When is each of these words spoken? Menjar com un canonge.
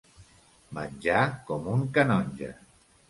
Menjar 0.77 1.21
com 1.51 1.69
un 1.75 1.85
canonge. 1.99 2.51